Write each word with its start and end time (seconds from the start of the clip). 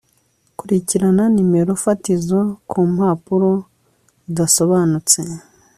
Kurikirana 0.57 1.23
nimero 1.33 1.73
fatizo 1.83 2.39
kumpapuro 2.69 3.51
zidasobanutse 4.25 5.19